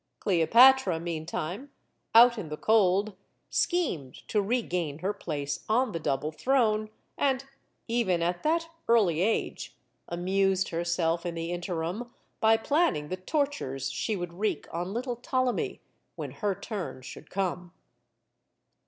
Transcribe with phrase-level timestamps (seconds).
[0.19, 1.69] Cleopatra, meantime,
[2.15, 3.15] out in the cold,
[3.51, 6.89] schemed to regain her place on the double throne,
[7.19, 7.45] and,
[7.87, 9.77] even at that early age,
[10.09, 15.81] amused herself in the interim by planning the tortures she would wreak on little Ptolemy
[16.15, 17.71] when her turn should come.